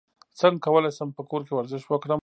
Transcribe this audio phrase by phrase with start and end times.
[0.39, 2.19] څنګه کولی شم په کور کې ورزش وکړم